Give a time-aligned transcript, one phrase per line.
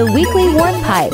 [0.00, 1.12] The Weekly Warp Pipe.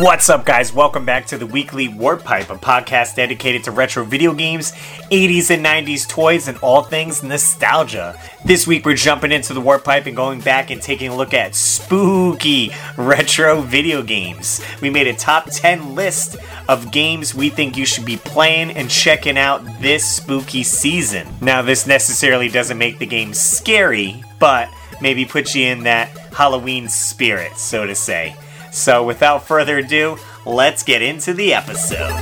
[0.00, 0.72] What's up, guys?
[0.72, 4.70] Welcome back to the weekly Warp Pipe, a podcast dedicated to retro video games,
[5.10, 8.16] 80s and 90s toys, and all things nostalgia.
[8.44, 11.34] This week, we're jumping into the Warp Pipe and going back and taking a look
[11.34, 14.64] at spooky retro video games.
[14.80, 16.36] We made a top 10 list
[16.68, 21.26] of games we think you should be playing and checking out this spooky season.
[21.40, 24.68] Now, this necessarily doesn't make the game scary, but
[25.00, 28.36] maybe put you in that Halloween spirit, so to say.
[28.70, 32.12] So, without further ado, let's get into the episode.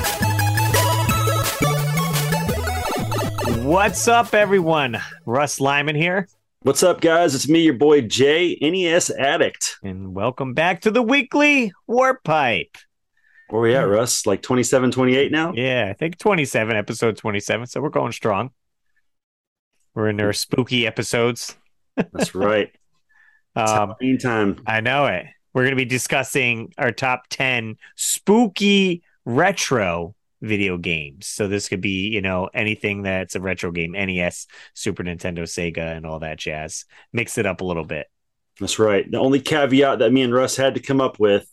[3.62, 4.97] What's up, everyone?
[5.27, 6.29] Russ Lyman here,
[6.62, 7.34] What's up, guys?
[7.34, 9.77] It's me, your boy Jay, NES Addict.
[9.83, 12.79] and welcome back to the weekly Warp Pipe.
[13.51, 13.91] Where we at, hmm.
[13.91, 14.24] Russ?
[14.24, 15.52] Like 27, 28 now?
[15.55, 18.52] Yeah, I think 27, episode 27, so we're going strong.
[19.95, 21.54] We're in our spooky episodes.
[21.96, 22.71] That's right.
[23.57, 24.62] Um, time.
[24.66, 25.26] I know it.
[25.52, 31.26] We're going to be discussing our top 10 spooky retro video games.
[31.26, 35.96] So this could be, you know, anything that's a retro game, NES, Super Nintendo, Sega,
[35.96, 36.85] and all that jazz.
[37.13, 38.07] Mix it up a little bit.
[38.60, 39.10] That's right.
[39.10, 41.46] The only caveat that me and Russ had to come up with,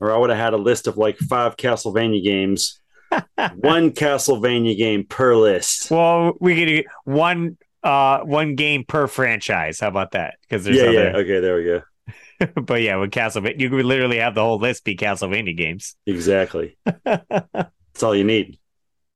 [0.00, 2.80] or I would have had a list of like five Castlevania games,
[3.10, 5.90] one Castlevania game per list.
[5.90, 9.80] Well, we get one uh one game per franchise.
[9.80, 10.36] How about that?
[10.42, 11.16] Because there's yeah, other yeah.
[11.16, 11.82] Okay, there we go.
[12.62, 15.96] but yeah, with Castlevania you could literally have the whole list be Castlevania games.
[16.06, 16.76] Exactly.
[17.04, 18.58] That's all you need.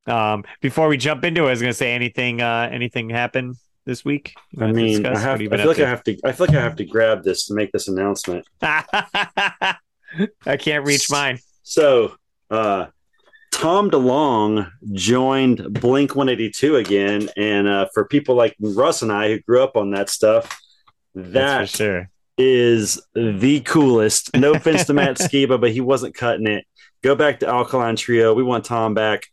[0.06, 3.54] um before we jump into it, I was gonna say anything uh anything happen
[3.86, 4.34] this week?
[4.58, 6.18] I mean, I, have, What have you I feel like I have to.
[6.24, 8.46] I feel like I have to grab this to make this announcement.
[8.62, 9.76] I
[10.58, 11.38] can't reach mine.
[11.62, 12.14] So,
[12.50, 12.86] uh,
[13.60, 17.28] Tom DeLonge joined Blink 182 again.
[17.36, 20.58] And uh, for people like Russ and I who grew up on that stuff,
[21.14, 22.08] that sure.
[22.38, 24.34] is the coolest.
[24.34, 26.64] No offense to Matt Skiba, but he wasn't cutting it.
[27.02, 28.32] Go back to Alkaline Trio.
[28.32, 29.24] We want Tom back.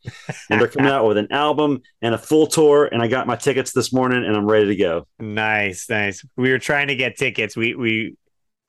[0.49, 2.85] And they're coming out with an album and a full tour.
[2.85, 5.07] And I got my tickets this morning and I'm ready to go.
[5.19, 6.25] Nice, nice.
[6.35, 7.55] We were trying to get tickets.
[7.55, 8.17] We we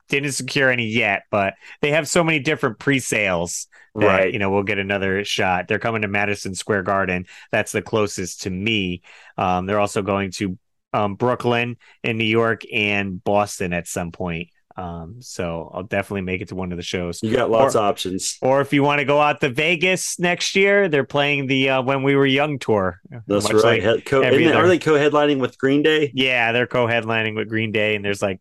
[0.08, 4.32] didn't secure any yet, but they have so many different pre-sales that, Right.
[4.32, 5.68] you know, we'll get another shot.
[5.68, 7.26] They're coming to Madison Square Garden.
[7.52, 9.02] That's the closest to me.
[9.36, 10.58] Um, they're also going to
[10.92, 14.48] um, Brooklyn in New York and Boston at some point.
[14.76, 17.20] Um, so I'll definitely make it to one of the shows.
[17.20, 18.38] You got lots Or- of options.
[18.40, 21.82] Or if you want to go out to Vegas next year, they're playing the uh,
[21.82, 23.00] When We Were Young tour.
[23.26, 23.82] That's right.
[23.84, 26.12] like co- every isn't it- other- are they co headlining with Green Day?
[26.14, 28.40] yeah, they're co-headlining with Green Day, and there's like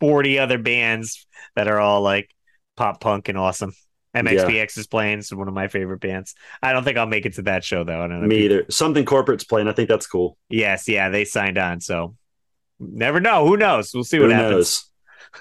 [0.00, 2.30] 40 other bands that are all like
[2.76, 3.72] pop punk and awesome.
[4.14, 5.18] MXPX is playing.
[5.18, 6.34] It's one of my favorite bands.
[6.62, 8.02] I don't think I'll make it to that show though.
[8.02, 8.26] I don't know.
[8.26, 8.64] Me either.
[8.70, 9.68] Something corporate's playing.
[9.68, 10.38] I think that's cool.
[10.48, 11.80] Yes, yeah, they signed on.
[11.80, 12.16] So
[12.80, 13.46] never know.
[13.46, 13.92] Who knows?
[13.92, 14.90] We'll see Who what happens.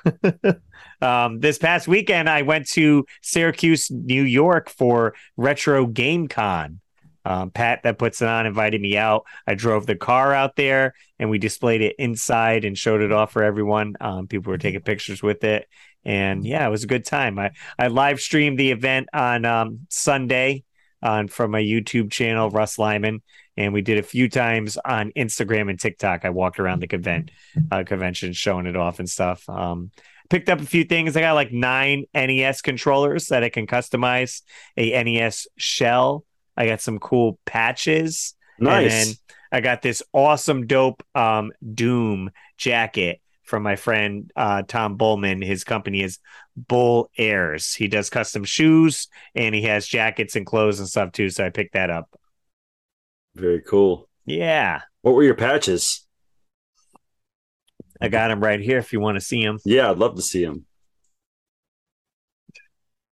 [1.01, 6.79] Um, this past weekend, I went to Syracuse, New York for Retro Game Con.
[7.25, 9.25] Um, Pat, that puts it on, invited me out.
[9.47, 13.31] I drove the car out there and we displayed it inside and showed it off
[13.31, 13.95] for everyone.
[13.99, 15.67] Um, people were taking pictures with it.
[16.03, 17.39] And yeah, it was a good time.
[17.39, 20.63] I, I live streamed the event on um, Sunday
[21.01, 23.21] on from my YouTube channel, Russ Lyman.
[23.57, 26.25] And we did a few times on Instagram and TikTok.
[26.25, 27.31] I walked around the convent,
[27.71, 29.47] uh, convention showing it off and stuff.
[29.49, 29.91] Um,
[30.29, 31.15] picked up a few things.
[31.15, 34.41] I got like nine NES controllers that I can customize
[34.75, 36.25] a NES shell.
[36.57, 38.35] I got some cool patches.
[38.59, 38.83] Nice.
[38.83, 39.15] And then
[39.51, 45.41] I got this awesome, dope um, Doom jacket from my friend uh, Tom Bullman.
[45.41, 46.19] His company is
[46.55, 47.73] Bull Airs.
[47.73, 51.29] He does custom shoes and he has jackets and clothes and stuff too.
[51.29, 52.09] So I picked that up.
[53.35, 54.09] Very cool.
[54.25, 54.81] Yeah.
[55.01, 56.05] What were your patches?
[58.01, 60.21] I got him right here if you want to see him Yeah, I'd love to
[60.21, 60.65] see them.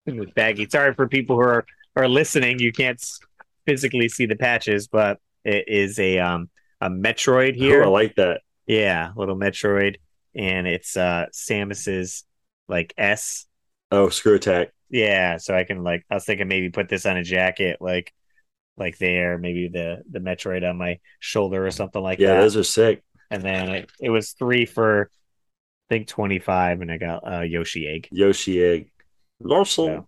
[0.07, 0.69] baggie.
[0.69, 1.65] Sorry for people who are,
[1.95, 2.59] are listening.
[2.59, 3.01] You can't
[3.65, 6.49] physically see the patches, but it is a um
[6.81, 7.83] a Metroid here.
[7.83, 8.41] Oh, I like that.
[8.67, 9.97] Yeah, little Metroid,
[10.35, 12.25] and it's uh Samus's
[12.67, 13.45] like S.
[13.91, 14.73] Oh, screw attack.
[14.89, 18.13] Yeah, so I can like I was thinking maybe put this on a jacket, like
[18.77, 22.35] like there, maybe the the Metroid on my shoulder or something like Yeah, that.
[22.35, 23.03] Yeah, those are sick.
[23.31, 25.11] and then it, it was three for
[25.89, 28.11] I think twenty five, and I got uh Yoshi egg.
[28.11, 28.91] Yoshi egg.
[29.49, 30.07] Also, So,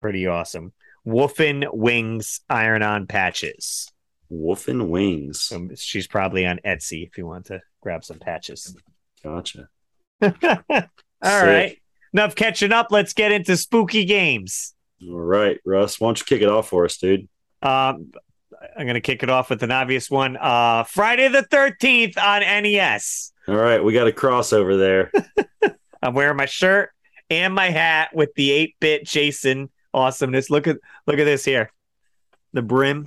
[0.00, 0.72] pretty awesome.
[1.06, 3.90] Wolfen Wings iron on patches.
[4.30, 5.50] wolf and wings.
[5.76, 8.76] She's probably on Etsy if you want to grab some patches.
[9.24, 9.68] Gotcha.
[10.22, 10.30] All
[11.22, 11.70] right.
[11.70, 11.82] Sick.
[12.12, 12.88] Enough catching up.
[12.90, 14.74] Let's get into spooky games.
[15.08, 17.28] All right, Russ, why don't you kick it off for us, dude?
[17.62, 18.10] Um,
[18.76, 20.36] I'm going to kick it off with an obvious one.
[20.36, 23.32] Uh, Friday the 13th on NES.
[23.46, 25.12] All right, we got a crossover there.
[26.02, 26.90] I'm wearing my shirt
[27.30, 30.50] and my hat with the 8-bit Jason awesomeness.
[30.50, 30.76] Look at
[31.06, 31.72] look at this here.
[32.52, 33.06] The brim.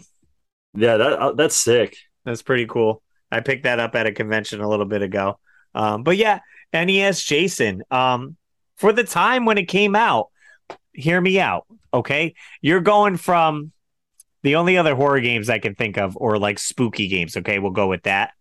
[0.73, 1.97] Yeah, that uh, that's sick.
[2.25, 3.01] That's pretty cool.
[3.31, 5.39] I picked that up at a convention a little bit ago.
[5.73, 6.39] Um, but yeah,
[6.73, 7.83] NES Jason.
[7.89, 8.35] Um,
[8.75, 10.29] for the time when it came out,
[10.93, 12.33] hear me out, okay?
[12.61, 13.71] You're going from
[14.43, 17.37] the only other horror games I can think of, or like spooky games.
[17.37, 18.31] Okay, we'll go with that.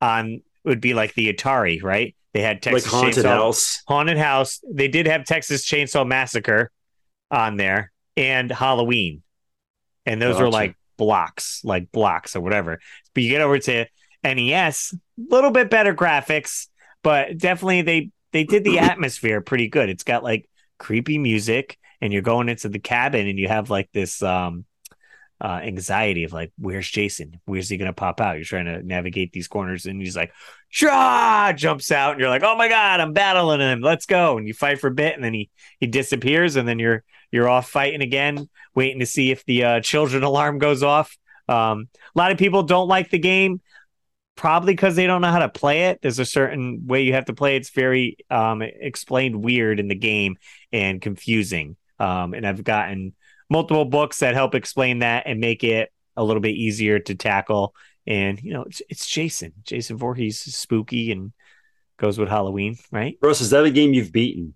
[0.00, 2.14] Um, would be like the Atari, right?
[2.32, 3.82] They had Texas like haunted Chainsaw, house.
[3.88, 4.60] Haunted House.
[4.70, 6.70] They did have Texas Chainsaw Massacre
[7.30, 9.22] on there and Halloween,
[10.06, 10.56] and those were Gotcha.
[10.56, 12.80] like blocks, like blocks or whatever.
[13.14, 13.86] But you get over to
[14.22, 16.68] NES, a little bit better graphics,
[17.02, 19.88] but definitely they they did the atmosphere pretty good.
[19.88, 20.48] It's got like
[20.78, 24.64] creepy music, and you're going into the cabin, and you have like this um
[25.42, 27.40] uh, anxiety of like, where's Jason?
[27.46, 28.36] Where's he gonna pop out?
[28.36, 30.32] You're trying to navigate these corners, and he's like,
[30.68, 31.52] Shah!
[31.54, 33.80] jumps out, and you're like, oh my god, I'm battling him.
[33.80, 34.36] Let's go!
[34.36, 37.48] And you fight for a bit, and then he he disappears, and then you're you're
[37.48, 41.16] off fighting again, waiting to see if the uh, children alarm goes off.
[41.48, 43.60] Um, a lot of people don't like the game,
[44.36, 46.00] probably because they don't know how to play it.
[46.00, 47.56] There's a certain way you have to play.
[47.56, 50.36] It's very um, explained weird in the game
[50.72, 51.76] and confusing.
[51.98, 53.14] Um, and I've gotten
[53.50, 57.74] multiple books that help explain that and make it a little bit easier to tackle.
[58.06, 59.52] And you know, it's, it's Jason.
[59.64, 61.32] Jason Voorhees is spooky and
[61.98, 63.18] goes with Halloween, right?
[63.20, 64.54] Russ, is that a game you've beaten?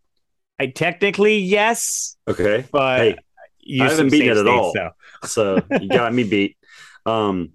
[0.59, 2.65] I technically yes, Okay.
[2.71, 3.17] but Hey,
[3.61, 4.73] use I haven't beaten it at all.
[4.75, 4.91] so.
[5.25, 6.57] so you got me beat.
[7.07, 7.51] Um,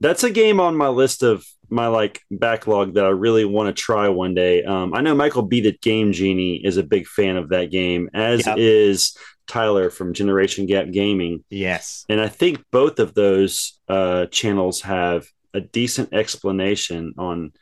[0.00, 3.82] that's a game on my list of my like backlog that I really want to
[3.82, 4.62] try one day.
[4.64, 5.62] Um, I know Michael B.
[5.62, 8.58] the Game Genie is a big fan of that game, as Yep.
[8.58, 9.16] is
[9.46, 12.04] Tyler from Generation Gap Gaming, Yes.
[12.10, 17.52] and I think both of those uh, channels have a decent explanation on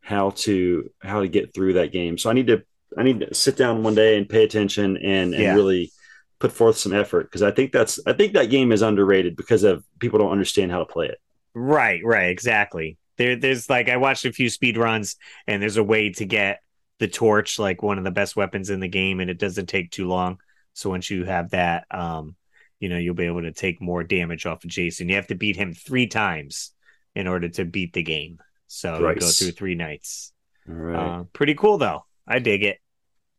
[0.00, 2.16] how to how to get through that game.
[2.16, 2.62] So I need to
[2.98, 5.54] I need to sit down one day and pay attention and, and Yeah.
[5.54, 5.92] really
[6.38, 9.62] put forth some effort because I think that's I think that game is underrated because
[9.62, 11.18] of people don't understand how to play it.
[11.54, 12.96] Right, right, exactly.
[13.18, 15.16] There, there's like I watched a few speed runs,
[15.46, 16.60] and there's a way to get
[16.98, 19.90] the torch, like one of the best weapons in the game, and it doesn't take
[19.90, 20.38] too long.
[20.72, 22.36] So once you have that, um,
[22.78, 25.08] you know, you'll be able to take more damage off of Jason.
[25.08, 26.72] You have to beat him three times
[27.14, 28.38] in order to beat the game.
[28.68, 30.32] So go through three nights.
[30.68, 31.20] All right.
[31.20, 32.04] Uh, pretty cool though.
[32.30, 32.78] I dig it.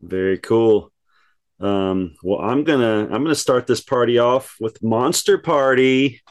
[0.01, 0.91] Very cool.
[1.59, 6.21] Um, well, I'm gonna I'm gonna start this party off with Monster Party.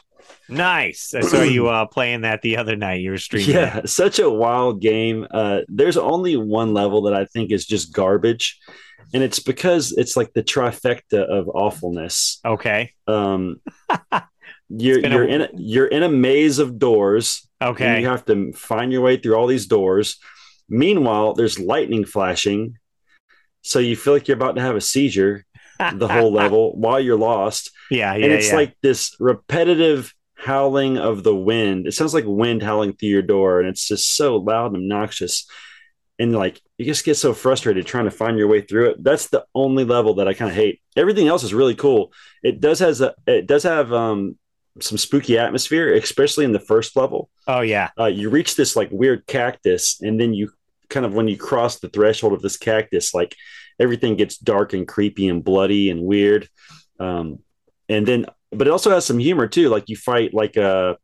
[0.47, 1.13] Nice.
[1.15, 3.01] I saw you uh, playing that the other night.
[3.01, 3.55] You were streaming.
[3.55, 3.89] Yeah, it.
[3.89, 5.25] such a wild game.
[5.31, 8.59] Uh, there's only one level that I think is just garbage,
[9.13, 12.39] and it's because it's like the trifecta of awfulness.
[12.45, 12.91] Okay.
[13.07, 13.61] Um,
[14.69, 18.01] you're you're in a, you're in a maze of doors, Okay.
[18.01, 20.19] you have to find your way through all these doors.
[20.71, 22.77] Meanwhile, there's lightning flashing,
[23.61, 25.45] so you feel like you're about to have a seizure
[25.93, 27.71] the whole level while you're lost.
[27.89, 28.15] Yeah.
[28.15, 28.25] Yeah.
[28.25, 28.55] and it's yeah.
[28.55, 31.87] like this repetitive howling of the wind.
[31.87, 35.45] It sounds like wind howling through your door, and it's just so loud and obnoxious.
[36.17, 39.03] And like you just get so frustrated trying to find your way through it.
[39.03, 40.81] That's the only level that I kind of hate.
[40.95, 42.13] Everything else is really cool.
[42.43, 44.37] It does has a it does have um
[44.79, 47.29] some spooky atmosphere, especially in the first level.
[47.47, 47.89] oh yeah.
[47.99, 50.51] Uh, you reach this like weird cactus, and then you
[50.91, 53.35] kind of when you cross the threshold of this cactus, like
[53.79, 56.47] everything gets dark and creepy and bloody and weird.
[56.99, 57.39] Um,
[57.89, 59.69] and then, but it also has some humor too.
[59.69, 60.97] Like you fight like a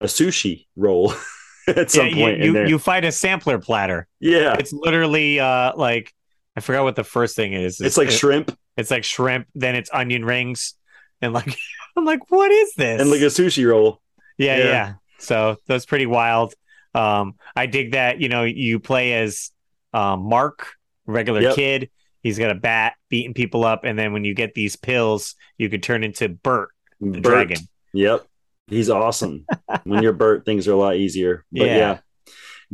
[0.00, 1.12] a sushi roll
[1.68, 4.06] at some yeah, point you, you, fight a sampler platter.
[4.20, 6.12] yeah, It's literally uh like
[6.56, 7.80] I forgot what the first thing is.
[7.80, 10.74] it's like it- shrimp it's like shrimp, then it's onion rings,
[11.22, 11.56] and like
[11.96, 13.00] I'm like, what is this?
[13.00, 14.00] and like a sushi roll.
[14.38, 14.64] yeah, yeah.
[14.64, 16.54] yeah, So that's pretty wild.
[16.94, 18.20] Um, I dig that.
[18.20, 19.50] You know, you play as
[19.92, 20.68] um, Mark,
[21.06, 21.54] regular Yep.
[21.54, 21.90] kid.
[22.22, 25.68] He's got a bat beating people up, and then when you get these pills, you
[25.68, 26.70] could turn into Bert,
[27.00, 27.22] the Bert.
[27.22, 27.58] dragon.
[27.92, 28.24] Yep.
[28.68, 29.44] He's awesome.
[29.84, 31.44] when you're Bert, things are a lot easier.
[31.52, 31.76] But Yeah.
[31.76, 31.98] yeah.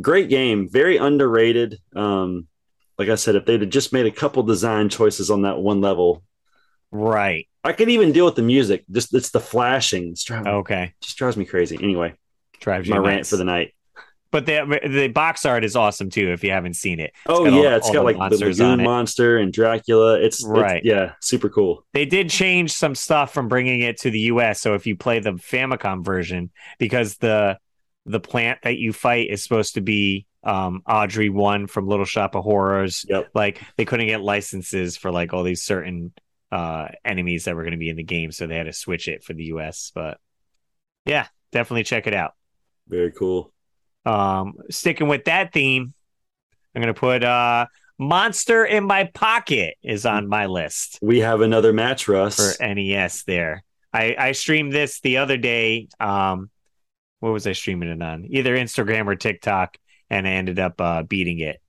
[0.01, 0.69] Great game.
[0.71, 1.79] Very underrated.
[1.97, 2.47] Um,
[2.97, 5.81] like I said, if they'd have just made a couple design choices on that one
[5.81, 6.23] level,
[6.93, 7.49] Right.
[7.65, 8.85] I could even deal with the music.
[8.91, 10.11] Just it's the flashing.
[10.11, 10.95] It's driving, Okay.
[11.01, 11.77] just drives me crazy.
[11.83, 12.15] Anyway,
[12.61, 13.75] Drives my rant for the night.
[14.33, 16.31] But the the box art is awesome too.
[16.33, 18.47] If you haven't seen it, Oh got all- yeah, it's all got the like the
[18.47, 20.21] lagoon monster and Dracula.
[20.21, 20.85] It's, it's- Right.
[20.85, 21.85] yeah, super cool.
[21.93, 24.61] they did change some stuff from bringing it to the US.
[24.61, 27.59] So if you play the Famicom version, because the
[28.07, 32.35] the plant that you fight is supposed to be um Audrey one from Little Shop
[32.35, 33.05] of Horrors.
[33.09, 33.31] Yep.
[33.35, 36.13] Like they couldn't get licenses for like all these certain
[36.53, 39.07] uh enemies that were going to be in the game, so they had to switch
[39.09, 39.91] it for the US.
[39.95, 40.19] But
[41.05, 42.33] yeah, definitely check it out.
[42.89, 43.53] Very cool.
[44.07, 45.93] Um, sticking with that theme,
[46.75, 47.67] I'm gonna put uh
[47.99, 52.57] Monster in My Pocket is on my list We have another match, Russ.
[52.57, 53.63] for NES there.
[53.93, 55.89] I, I streamed this the other day.
[56.01, 56.49] Um,
[57.19, 58.27] what was I streaming it on?
[58.31, 59.77] Either Instagram or TikTok,
[60.09, 61.61] and I ended up uh, beating it.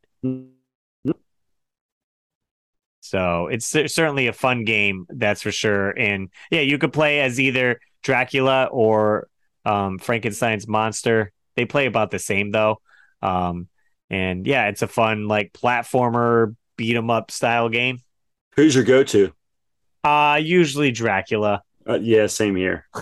[3.01, 5.89] So it's certainly a fun game, that's for sure.
[5.89, 9.27] And yeah, you could play as either Dracula or
[9.65, 11.33] um, Frankenstein's monster.
[11.61, 12.81] They play about the same though.
[13.21, 13.67] Um,
[14.09, 17.99] and yeah, it's a fun like platformer beat 'em up style game.
[18.55, 19.31] Who's your go-to?
[20.03, 21.61] Uh usually Dracula.
[21.87, 22.87] Uh, yeah, same here.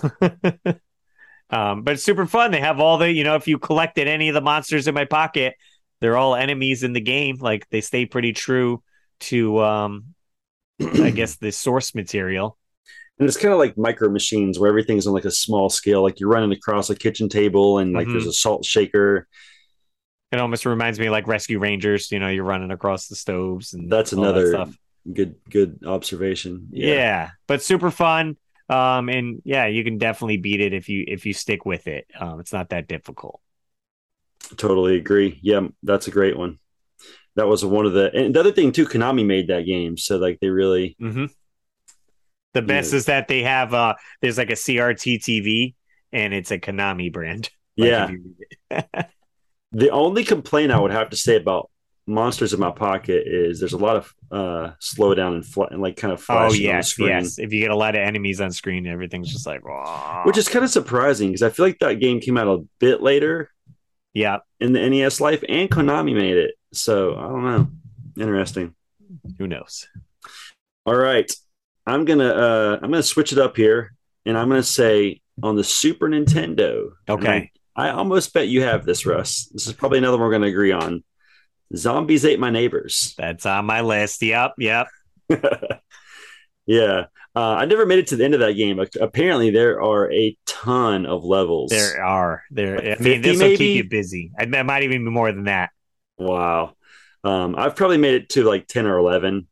[1.50, 2.52] um, but it's super fun.
[2.52, 5.06] They have all the, you know, if you collected any of the monsters in my
[5.06, 5.56] pocket,
[6.02, 7.38] they're all enemies in the game.
[7.40, 8.84] Like they stay pretty true
[9.22, 10.16] to, um,
[10.82, 12.58] I guess, the source material.
[13.20, 16.02] And it's kind of like micro machines where everything's on like a small scale.
[16.04, 18.14] Like you're running across a kitchen table and like Mhm.
[18.14, 19.28] there's a salt shaker.
[20.32, 22.12] It almost reminds me of like Rescue Rangers.
[22.12, 24.78] You know, you're running across the stoves and That's that another stuff.
[25.12, 26.68] good good observation.
[26.72, 27.32] Yeah.
[27.48, 28.38] but super fun.
[28.70, 32.06] Um, and yeah, you can definitely beat it if you if you stick with it.
[32.18, 33.42] Um, it's not that difficult.
[34.58, 35.40] Totally agree.
[35.42, 36.60] Yeah, that's a great one.
[37.36, 38.86] That was one of the and the other thing too.
[38.86, 41.26] Konami made that game, so like they really hmm
[42.54, 42.98] The best Yeah.
[42.98, 45.76] is that they have uh there's like a CRT TV
[46.12, 47.50] and it's a Konami brand.
[47.78, 48.04] Like, yeah.
[48.04, 48.36] if you
[48.72, 49.06] read it.
[49.72, 51.70] The only complaint I would have to say about
[52.08, 55.96] Monsters in My Pocket is there's a lot of uh slowdown and, fl- and like
[55.96, 57.40] kind of oh flashing on the yes, screen, yes.
[57.40, 60.50] If you get a lot of enemies on screen, everything's just like "Wah." which is
[60.50, 63.50] kind of surprising because I feel like that game came out a bit later
[64.14, 64.40] yeah.
[64.60, 66.56] in the NES life, and Konami made it.
[66.74, 67.68] So I don't know.
[68.24, 68.76] Interesting.
[69.38, 69.88] Who knows?
[70.86, 71.32] All right,
[71.90, 73.94] I'm gonna uh I'm gonna switch it up here,
[74.26, 76.92] and I'm gonna say on the Super Nintendo.
[77.08, 77.52] Okay.
[77.76, 79.50] I, I almost bet you have this, Russ.
[79.54, 81.04] This is probably another one we're gonna agree on.
[81.76, 83.14] Zombies ate my neighbors.
[83.18, 84.22] That's on my list.
[84.22, 84.88] Yep, yep.
[86.66, 87.06] yeah.
[87.36, 88.84] Uh, I never made it to the end of that game.
[89.00, 91.70] Apparently, there are a ton of levels.
[91.70, 92.44] There are.
[92.50, 94.32] There Like I mean this will keep you busy.
[94.38, 95.70] I it might even be more than that.
[96.18, 96.74] Wow.
[97.24, 99.48] Um, I've probably made it to like 10 or 11.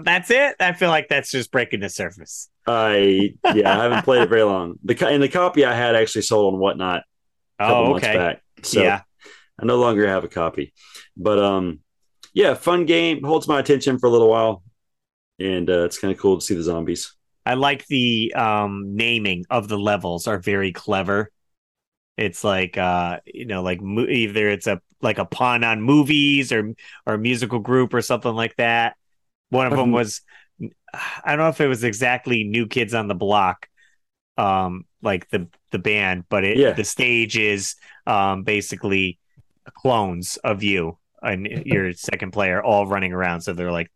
[0.00, 0.56] That's it.
[0.60, 2.48] I feel like that's just breaking the surface.
[2.66, 4.78] I, yeah, I haven't played it very long.
[4.84, 7.02] The, and the copy I had actually sold on Whatnot
[7.60, 8.16] a couple Oh, months okay.
[8.16, 8.42] back.
[8.62, 9.02] So yeah.
[9.60, 10.72] I no longer have a copy.
[11.16, 11.80] But um,
[12.34, 13.22] yeah, fun game.
[13.24, 14.62] Holds my attention for a little while.
[15.40, 17.14] And uh, it's kind of cool to see the zombies.
[17.44, 21.30] I like the um naming of the levels are very clever.
[22.16, 26.52] It's like uh you know like mo- either it's a like a pun on movies
[26.52, 26.74] or
[27.06, 28.96] or a musical group or something like that.
[29.52, 30.22] One of them was
[31.24, 33.68] I don't know if it was exactly New Kids on the Block
[34.38, 36.72] um like the the band but it Yeah.
[36.72, 37.74] the stage is
[38.06, 39.18] um basically
[39.74, 43.90] clones of you and your second player all running around so they're like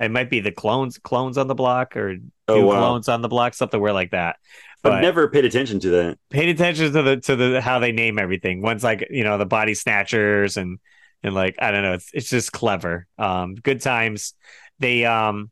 [0.00, 2.16] it might be the clones clones on the block or
[2.48, 2.78] Oh, two wow.
[2.80, 4.34] clones on the block, something weird like that.
[4.82, 6.18] But I've never paid attention to that.
[6.28, 8.62] paid attention to the to the how they name everything.
[8.62, 10.80] One's like you know the body snatchers and
[11.22, 13.06] and like I don't know, it's it's just clever.
[13.16, 14.34] Um, good times.
[14.82, 15.50] They um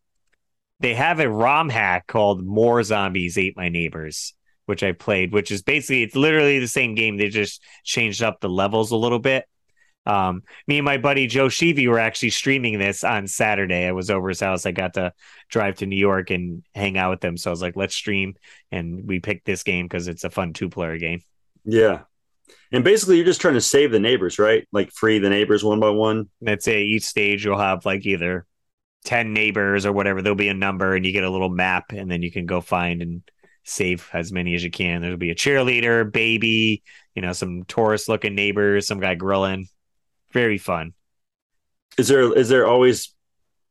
[0.80, 4.34] they have a ROM hack called More Zombies Ate My Neighbors,
[4.66, 7.16] which I played, which is basically it's literally the same game.
[7.16, 9.44] They just changed up the levels a little bit.
[10.06, 13.86] Um, me and my buddy Joe Sheevy were actually streaming this on Saturday.
[13.86, 14.66] I was over his house.
[14.66, 15.12] I got to
[15.48, 17.36] drive to New York and hang out with them.
[17.36, 18.34] So I was like, let's stream.
[18.72, 21.20] And we picked this game because it's a fun two player game.
[21.64, 22.00] Yeah.
[22.72, 24.66] And basically, you're just trying to save the neighbors, right?
[24.72, 26.30] Like free the neighbors one by one.
[26.40, 28.46] Let's say each stage you'll have like either
[29.04, 30.22] 10 neighbors or whatever.
[30.22, 32.60] There'll be a number and you get a little map and then you can go
[32.60, 33.22] find and
[33.64, 35.00] save as many as you can.
[35.00, 36.82] There'll be a cheerleader, baby,
[37.14, 39.68] you know, some tourist looking neighbors, some guy grilling.
[40.32, 40.92] Very fun.
[41.98, 43.14] Is there is there always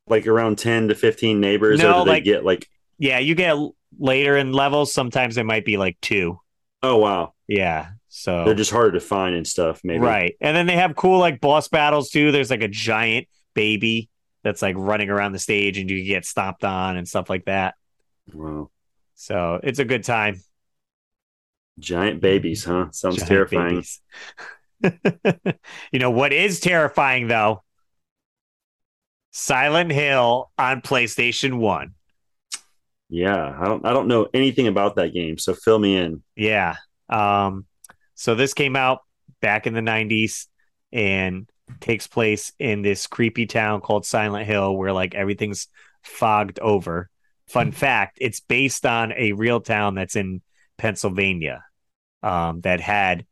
[0.08, 2.68] like around ten to fifteen neighbors, No, or do they like- get like?
[2.98, 3.56] Yeah, you get
[3.98, 4.94] later in levels.
[4.94, 6.40] Sometimes it might be like two.
[6.84, 7.90] Oh wow, Yeah.
[8.12, 9.82] So they're just harder to find and stuff.
[9.84, 10.36] Maybe Right.
[10.42, 12.32] And then they have cool like boss battles too.
[12.32, 14.10] There's like a giant baby
[14.44, 17.76] that's like running around the stage and you get stomped on and stuff like that.
[18.34, 18.70] Wow,
[19.16, 20.42] So it's a good time.
[21.80, 22.88] giant babies, huh?
[22.92, 23.84] Sounds Giant terrifying.
[25.92, 27.64] you know what is terrifying though?
[29.32, 31.94] Silent Hill on PlayStation 1.
[33.10, 36.22] Yeah, I don't I don't know anything about that game, so fill me in.
[36.36, 36.76] Yeah.
[37.10, 37.66] Um,
[38.14, 39.00] so this came out
[39.42, 40.48] back in the 90s
[40.92, 41.50] and
[41.80, 45.68] takes place in this creepy town called Silent Hill where like everything's
[46.04, 47.10] fogged over.
[47.48, 50.42] Fun fact, it's based on a real town that's in
[50.78, 51.64] Pennsylvania
[52.22, 53.26] um, that had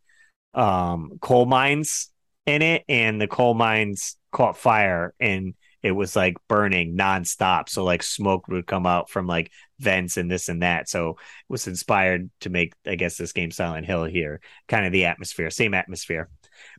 [0.53, 2.10] um, coal mines
[2.46, 5.53] in it and the coal mines caught fire and
[5.84, 7.70] it was like burning nonstop.
[7.70, 10.89] So like smoke would come out from like vents and this and that.
[10.89, 11.15] So it
[11.48, 15.50] was inspired to make, I guess, this game Silent Hill here, kind of the atmosphere,
[15.50, 16.29] same atmosphere.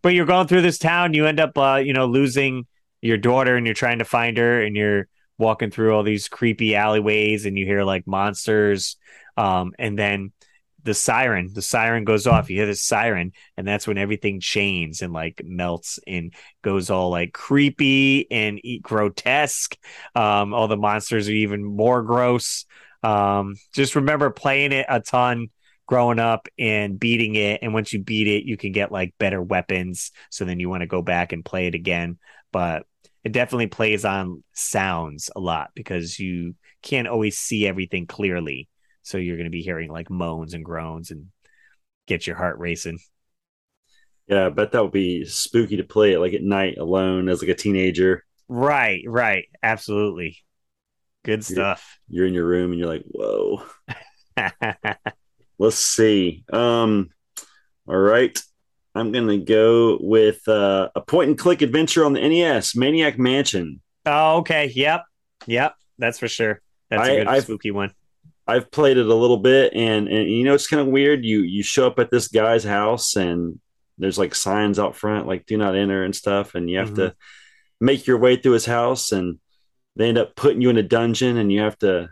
[0.03, 2.67] But you're going through this town, you end up, uh, you know, losing
[3.01, 5.09] your daughter, and you're trying to find her, and you're
[5.39, 8.97] walking through all these creepy alleyways, and you hear like monsters,
[9.37, 10.33] um, and then
[10.89, 12.49] the siren the siren goes off.
[12.49, 16.33] You hear the siren and that's when everything changes and like melts and
[16.63, 19.77] goes all like creepy and grotesque.
[20.15, 22.65] Um all the monsters are even more gross.
[23.03, 25.49] Um just remember playing it a ton
[25.89, 29.43] growing up and beating it and once you beat it you can get like better
[29.43, 32.19] weapons so then you want to go back and play it again
[32.53, 32.85] but
[33.25, 38.69] it definitely plays on sounds a lot because you can't always see everything clearly
[39.09, 41.29] so you're going to be hearing like moans and groans and
[42.07, 42.99] get your heart racing.
[44.27, 47.41] Yeah, I bet that would be spooky to play it like at night alone as
[47.41, 48.25] like a teenager.
[48.49, 49.47] Right, right.
[49.63, 50.37] Absolutely.
[51.25, 51.99] Good stuff.
[52.09, 53.63] You're, you're in your room and you're like, whoa.
[55.59, 56.45] Let's see.
[56.53, 57.11] Um,
[57.87, 58.39] all right.
[58.95, 63.81] I'm gonna go with uh, a point and click adventure on the NES, Maniac Mansion.
[64.07, 64.73] Oh, okay.
[64.75, 65.05] Yep.
[65.47, 65.75] Yep.
[65.99, 66.61] That's for sure.
[66.91, 67.93] That's a good I've, spooky one.
[68.47, 71.25] I've played it a little bit, and and you know it's kind of weird.
[71.25, 73.61] You you show up at this guy's house, and
[73.99, 77.09] there's like signs out front like "Do not enter" and stuff, and you have mm-hmm.
[77.09, 77.15] to
[77.81, 79.39] make your way through his house, and
[79.97, 82.09] they end up putting you in a dungeon, and you have to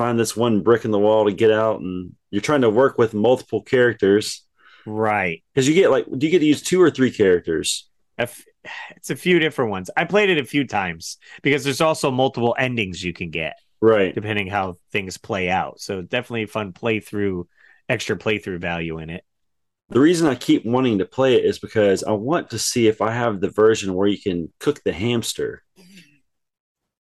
[0.00, 2.98] find this one brick in the wall to get out, and you're trying to work
[2.98, 4.44] with multiple characters,
[4.86, 5.42] right?
[5.54, 7.88] Because you get like, do you get to use two or three characters?
[8.18, 9.90] It's a few different ones.
[9.96, 14.14] I played it a few times because there's also multiple endings you can get right?
[14.14, 15.80] Depending how things play out.
[15.80, 17.44] So definitely fun playthrough,
[17.88, 19.24] extra playthrough value in it.
[19.88, 23.00] The reason I keep wanting to play it is because I want to see if
[23.00, 25.64] I have the version where you can cook the hamster.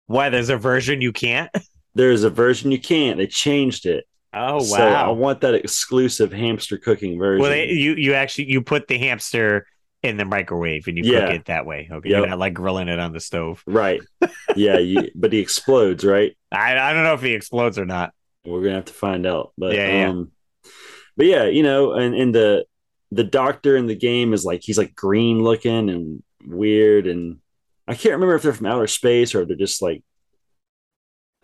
[0.05, 0.29] Why?
[0.29, 1.51] There's a version you can't.
[1.97, 3.17] There's a version you can't.
[3.17, 4.05] They changed it.
[4.33, 4.59] Oh wow!
[4.59, 7.41] So I want that exclusive hamster cooking version.
[7.41, 9.65] Well, they, you you actually you put the hamster
[10.03, 11.21] in the microwave and you yeah.
[11.21, 11.89] cook it that way.
[11.91, 12.19] Okay, yep.
[12.19, 14.01] you're not like grilling it on the stove, right?
[14.55, 16.37] yeah, you, but he explodes, right?
[16.51, 18.13] I I don't know if he explodes or not.
[18.45, 19.53] We're gonna have to find out.
[19.57, 20.31] But yeah, um,
[20.63, 20.71] yeah.
[21.15, 22.65] but yeah, you know, and and the
[23.11, 27.39] the doctor in the game is like he's like green looking and weird, and
[27.87, 30.03] I can't remember if they're from outer space or they're just like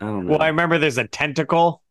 [0.04, 0.32] I don't know.
[0.32, 1.82] Well, I remember there's a tentacle.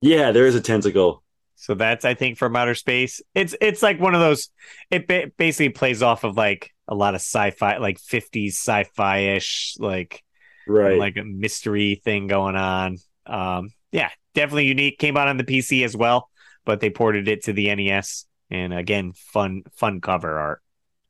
[0.00, 1.22] Yeah, there is a tentacle.
[1.56, 3.20] So that's I think from outer space.
[3.34, 4.48] It's it's like one of those.
[4.90, 9.76] It ba- basically plays off of like a lot of sci-fi, like 50s sci-fi ish,
[9.78, 10.24] like
[10.66, 12.96] right, like a mystery thing going on.
[13.26, 14.98] Um, yeah, definitely unique.
[14.98, 16.30] Came out on the PC as well,
[16.64, 20.62] but they ported it to the NES, and again, fun fun cover art.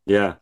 [0.06, 0.34] Yeah,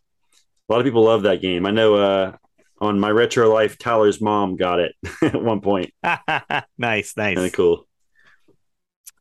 [0.68, 1.66] a lot of people love that game.
[1.66, 1.94] I know.
[1.96, 2.37] uh
[2.80, 5.92] on my retro life, Tyler's mom got it at one point.
[6.02, 7.86] nice, nice, kind of cool.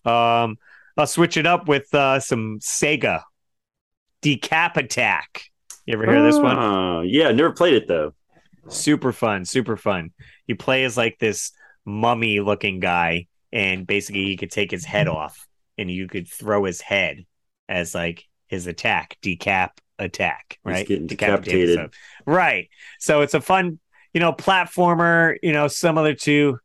[0.05, 0.57] Um,
[0.95, 3.21] I'll switch it up with uh, some Sega
[4.21, 5.43] Decap Attack.
[5.85, 6.57] You ever hear this one?
[6.57, 8.13] Uh, yeah, never played it though.
[8.67, 10.11] Super fun, super fun.
[10.45, 11.51] You play as like this
[11.85, 16.65] mummy looking guy, and basically you could take his head off and you could throw
[16.65, 17.25] his head
[17.69, 20.79] as like his attack, decap attack, right?
[20.79, 21.75] He's getting decapitated.
[21.75, 21.89] So,
[22.25, 22.69] right.
[22.99, 23.79] So it's a fun,
[24.13, 26.59] you know, platformer, you know, similar to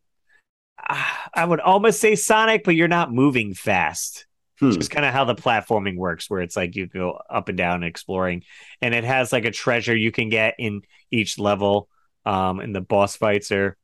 [1.34, 4.26] I would almost say Sonic, but you're not moving fast.
[4.58, 4.68] Hmm.
[4.68, 7.56] It's just kind of how the platforming works, where it's like you go up and
[7.56, 8.44] down exploring,
[8.80, 11.88] and it has like a treasure you can get in each level.
[12.24, 13.76] Um, and the boss fights are,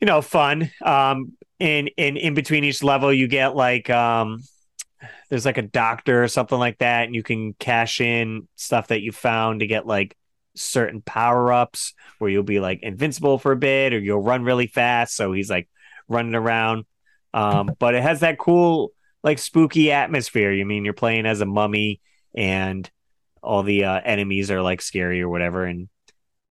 [0.00, 0.70] you know, fun.
[0.82, 4.42] Um, and in in between each level, you get like um,
[5.28, 9.02] there's like a doctor or something like that, and you can cash in stuff that
[9.02, 10.16] you found to get like
[10.54, 14.66] certain power ups where you'll be like invincible for a bit or you'll run really
[14.66, 15.16] fast.
[15.16, 15.68] So he's like
[16.08, 16.84] running around.
[17.34, 20.52] Um, but it has that cool, like spooky atmosphere.
[20.52, 22.00] You mean you're playing as a mummy
[22.34, 22.88] and
[23.42, 25.64] all the uh, enemies are like scary or whatever.
[25.64, 25.88] And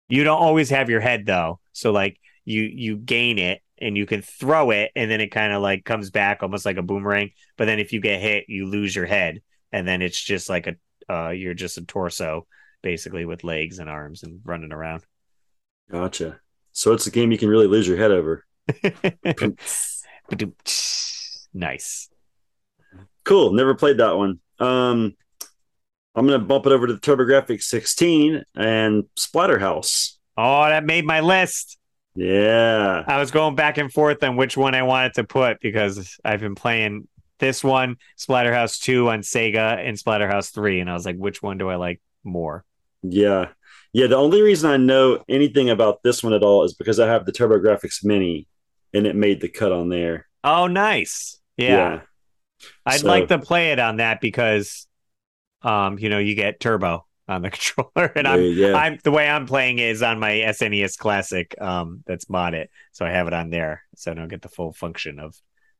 [0.10, 1.60] you don't always have your head though.
[1.74, 5.52] So like you you gain it and you can throw it and then it kind
[5.52, 7.32] of like comes back almost like a boomerang.
[7.58, 9.42] But then if you get hit, you lose your head
[9.72, 10.76] and then it's just like a
[11.12, 12.48] uh, you're just a torso
[12.82, 15.04] basically with legs and arms and running around.
[15.90, 16.40] Gotcha.
[16.72, 18.46] So it's a game you can really lose your head over.
[21.54, 22.10] nice.
[23.24, 23.54] Cool.
[23.54, 24.40] Never played that one.
[24.60, 25.16] Um,
[26.16, 30.18] I'm gonna bump it over to the TurboGrafx 16 and Splatterhouse.
[30.38, 31.78] Oh, that made my list.
[32.16, 33.04] Yeah.
[33.08, 36.42] I was going back and forth on which one I wanted to put because I've
[36.42, 37.08] been playing
[37.40, 41.58] this one, Splatterhouse 2 on Sega, and Splatterhouse 3, and I was like, which one
[41.58, 42.64] do I like more?
[43.02, 43.50] Yeah.
[43.94, 47.08] Yeah, the only reason I know anything about this one at all is because I
[47.08, 48.48] have the TurboGrafx Mini,
[48.94, 50.28] and it made the cut on there.
[50.44, 51.40] Oh, nice.
[51.58, 52.02] Yeah.
[52.86, 54.88] I'd So- like to play it on that because,
[55.64, 59.28] um, you know, you get turbo on the controller, and I'm yeah, I'm the way
[59.30, 63.50] I'm playing is on my SNES Classic, um, that's modded, so I have it on
[63.50, 65.36] there, so I don't get the full function of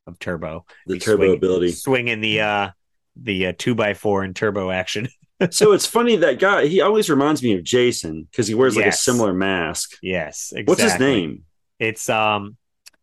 [0.08, 0.66] of turbo.
[0.88, 1.72] the You turbo swing- ability.
[1.72, 2.70] swinging the uh
[3.16, 5.08] the uh, two by four in turbo action.
[5.52, 6.68] so it's funny that guy.
[6.68, 9.98] He always reminds me of Jason because he wears like a similar mask.
[10.02, 10.64] yes, exactly.
[10.72, 11.44] What's his name?
[11.80, 12.56] It's um,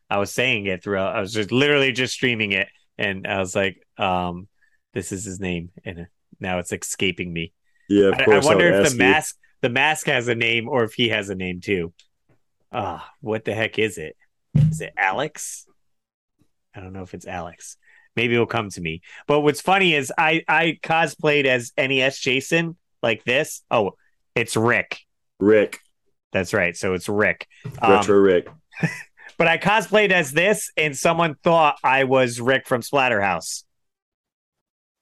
[0.09, 1.15] I was saying it throughout.
[1.15, 4.49] I was just literally just streaming it, and I was like, um,
[4.95, 6.07] this is his name, and
[6.41, 7.53] now it's escaping me.
[7.89, 8.45] Yeah, of I, I course.
[8.45, 8.99] I wonder if the you.
[8.99, 11.93] mask the mask has a name or if he has a name too.
[12.73, 14.17] Ah, what the heck is it?
[14.55, 15.67] Is it Alex?
[16.75, 17.77] I don't know if it's Alex.
[18.15, 19.03] Maybe it'll come to me.
[19.27, 23.63] But what's funny is I I cosplayed as NES Jason like this.
[23.71, 23.93] Oh,
[24.35, 25.01] it's Rick.
[25.41, 25.79] Rick,
[26.33, 26.77] That's right.
[26.77, 27.47] So it's Rick.
[27.81, 28.49] Um, retro Rick.
[29.39, 33.63] but I cosplayed as this, and someone thought I was Rick from Splatterhouse.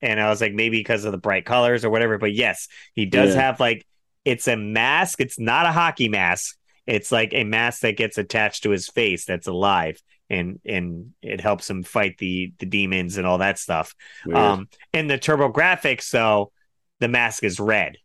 [0.03, 2.19] And I was like, maybe because of the bright colors or whatever.
[2.19, 3.43] But yes, he does Yeah.
[3.43, 3.87] have like
[4.25, 5.21] it's a mask.
[5.21, 6.57] It's not a hockey mask.
[6.87, 11.41] It's like a mask that gets attached to his face that's alive, and and it
[11.41, 13.95] helps him fight the the demons and all that stuff.
[14.25, 14.37] Weird.
[14.39, 16.53] Um, in the TurboGrafx, though,
[17.01, 17.97] the mask is red.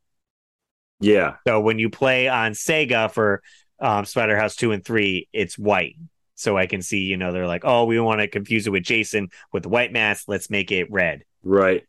[1.00, 3.42] yeah, So when you play on Sega for
[3.80, 5.96] um, House two and three, it's white.
[6.42, 8.84] So I can see, you know, they're like, oh, we want to confuse it with
[8.84, 10.26] Jason with the white mask.
[10.28, 11.24] Let's make it red.
[11.44, 11.84] right.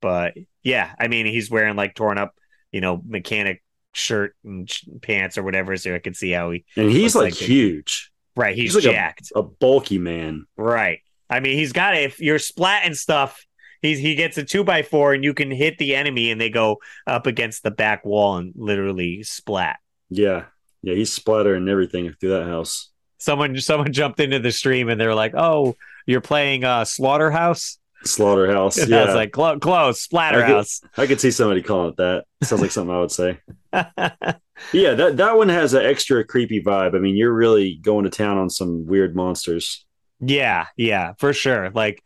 [0.00, 2.34] But yeah, I mean, he's wearing like torn up,
[2.72, 5.76] you know, mechanic shirt and sh- pants or whatever.
[5.78, 8.92] So I can see how he, And he's like, like huge, right, he's, He's like
[8.92, 9.32] a- jacked.
[9.34, 10.46] a bulky man.
[10.56, 10.98] right.
[11.30, 12.02] I mean, he's got it.
[12.02, 13.46] If you're splatting stuff,
[13.80, 16.50] he's, he gets a two by four and you can hit the enemy and they
[16.50, 19.78] go up against the back wall and literally splat.
[20.10, 20.44] Yeah,
[20.82, 20.94] yeah.
[20.94, 22.90] He's splattering everything through that house.
[23.18, 28.76] Someone someone jumped into the stream and they're like, "Oh, you're playing uh, Slaughterhouse." Slaughterhouse.
[28.88, 32.24] Yeah, I was like, "Clo- "Close, Splatterhouse." I could see somebody calling it that.
[32.42, 33.38] Sounds like something I would say.
[34.72, 36.94] Yeah, that that one has an extra creepy vibe.
[36.94, 39.84] I mean, you're really going to town on some weird monsters.
[40.20, 41.70] yeah, yeah, for sure.
[41.70, 42.02] Like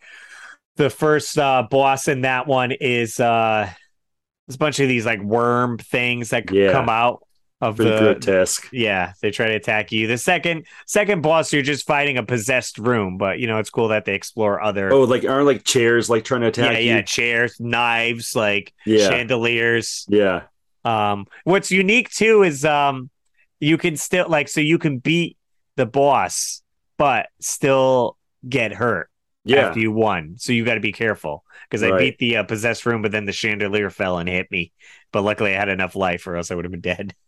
[0.77, 3.69] the first uh, boss in that one is uh,
[4.47, 6.73] there's a bunch of these like worm things that Yeah.
[6.73, 7.23] come out
[7.61, 7.97] of Pretty the.
[7.97, 8.69] grotesque.
[8.73, 10.07] Yeah, they try to attack you.
[10.07, 13.89] The second second boss, you're just fighting a possessed room, but you know it's cool
[13.89, 14.93] that they explore other.
[14.93, 16.95] Oh, like aren't like chairs like trying to attack yeah, you?
[16.95, 20.09] yeah, chairs, knives, like yeah, chandeliers.
[20.09, 20.43] yeah.
[20.85, 23.11] Um, what's unique too is um,
[23.61, 25.37] you can still like so you can beat
[25.77, 26.63] the boss,
[26.97, 28.17] but still
[28.49, 29.11] get hurt
[29.45, 30.37] Yeah, after you won.
[30.39, 33.25] So you got to be careful because I beat the uh, possessed room, but then
[33.27, 34.73] the chandelier fell and hit me.
[35.13, 37.15] But luckily, I had enough life, or else I would have been dead.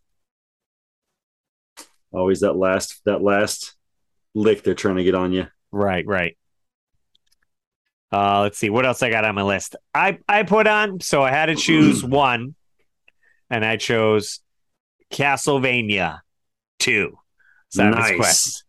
[2.12, 3.74] always that last that last
[4.34, 5.46] lick they're trying to get on you.
[5.72, 6.36] Right, right.
[8.12, 9.76] Uh, let's see what else I got on my list.
[9.94, 12.54] I I put on so I had to choose one,
[13.48, 14.40] and I chose
[15.12, 16.20] Castlevania
[16.78, 17.18] Two.
[17.68, 18.16] Simon's Nice.
[18.16, 18.64] Quest.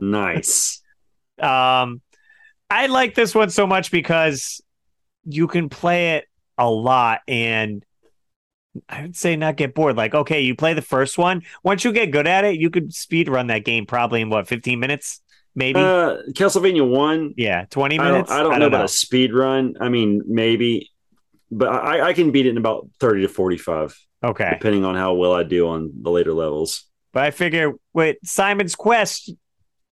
[0.00, 0.82] Nice.
[1.40, 2.02] Um,
[2.68, 4.60] I like this one so much because
[5.24, 6.24] you can play it
[6.58, 7.84] a lot and
[8.88, 9.96] I would say not get bored.
[9.96, 11.42] Like, okay, you play the first one.
[11.62, 14.48] Once you get good at it, you could speed run that game probably in what,
[14.48, 15.20] 15 minutes?
[15.54, 15.80] Maybe?
[15.80, 17.34] uh, Castlevania One.
[17.36, 18.30] yeah, 20 I don't, minutes?
[18.30, 19.74] I don't know about a speed run.
[19.80, 20.90] I mean, maybe,
[21.50, 24.50] but I, I can beat it in about thirty to forty-five, Okay.
[24.52, 26.84] depending on how well I do on the later levels.
[27.12, 29.32] But I figure with Simon's Quest,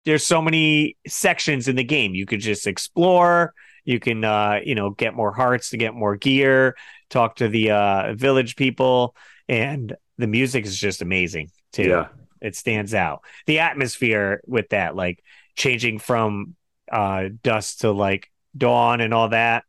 [0.04, 2.14] there's so many sections in the game.
[2.14, 3.54] You could just explore.
[3.86, 6.74] You can, uh, you know, get more hearts to get more gear.
[7.14, 9.14] Talk to the uh, village people,
[9.48, 11.84] and the music is just amazing too.
[11.84, 12.08] Yeah,
[12.40, 13.22] It stands out.
[13.46, 15.22] The atmosphere with that, like
[15.54, 16.56] changing from
[16.90, 19.62] uh, dusk to like dawn and all that,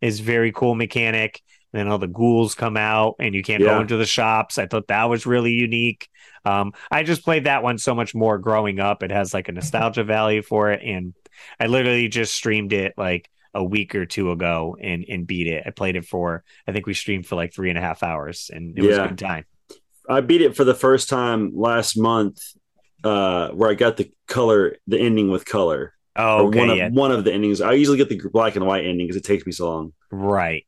[0.00, 1.42] is very cool mechanic.
[1.72, 4.56] And then all the ghouls come out, and you can't go into the shops.
[4.58, 6.08] I thought that was really unique.
[6.44, 9.02] Um, I just played that one so much more growing up.
[9.02, 11.14] It has like a nostalgia value for it, and
[11.58, 15.64] I literally just streamed it like a week or two ago and and beat it.
[15.66, 18.50] I played it for I think we streamed for like three and a half hours,
[18.52, 19.44] and it was a good time.
[20.08, 22.42] I beat it for the first time last month,
[23.04, 25.94] uh, where I got the color, the ending with color.
[26.16, 27.60] Oh, okay, one of yeah, one of the endings.
[27.60, 29.92] I usually get the black and white ending because it takes me so long.
[30.10, 30.66] right.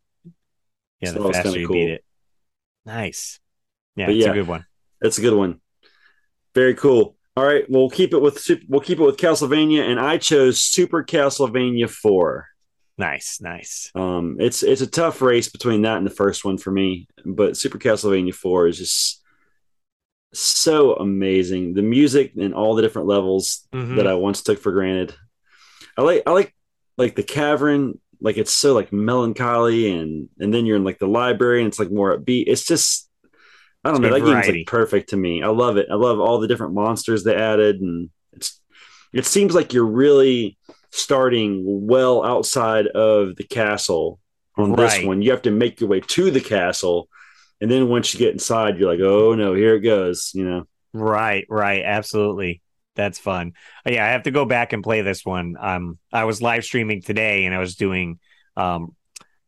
[1.00, 1.74] Yeah, So the faster you cool.
[1.74, 2.04] beat it,
[2.86, 3.40] nice.
[3.96, 4.30] Yeah, But it's yeah.
[4.30, 4.64] a good one.
[5.00, 5.60] That's a good one.
[6.54, 7.16] Very cool.
[7.36, 11.02] All right, we'll keep it with we'll keep it with Castlevania, and I chose Super
[11.02, 12.46] Castlevania Four.
[12.96, 13.90] Nice, nice.
[13.94, 17.56] Um, it's it's a tough race between that and the first one for me, but
[17.56, 19.22] Super Castlevania Four is just
[20.32, 21.74] so amazing.
[21.74, 23.96] The music and all the different levels Mhm.
[23.96, 25.14] that I once took for granted.
[25.96, 26.54] I like I like
[26.96, 31.08] like the cavern, like it's so like melancholy and and then you're in like the
[31.08, 32.44] library and it's like more upbeat.
[32.46, 33.10] It's just
[33.84, 35.42] I don't It's know, that game's like perfect to me.
[35.42, 35.88] I love it.
[35.90, 38.60] I love all the different monsters they added and it's
[39.12, 40.58] it seems like you're really
[40.96, 44.20] starting well outside of the castle
[44.56, 45.22] on this one.
[45.22, 47.08] You have to make your way to the castle.
[47.60, 50.64] And then once you get inside, you're like, oh no, here it goes, you know.
[50.92, 52.62] Right, right, absolutely.
[52.94, 53.54] That's fun.
[53.86, 55.56] Uh, Yeah, I have to go back and play this one.
[55.58, 58.20] Um, I was live streaming today, and I was doing
[58.56, 58.94] um,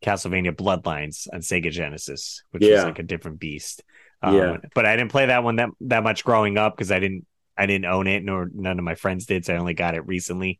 [0.03, 3.83] Castlevania Bloodlines on Sega Genesis, which is like a different beast.
[4.21, 4.57] Um, Yeah.
[4.75, 7.25] but I didn't play that one that that much growing up because I didn't
[7.57, 9.45] I didn't own it, nor none of my friends did.
[9.45, 10.59] So I only got it recently.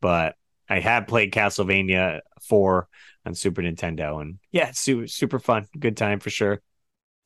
[0.00, 0.36] But
[0.68, 2.88] I have played Castlevania Four
[3.24, 6.60] on Super Nintendo, and yeah, super super fun, good time for sure.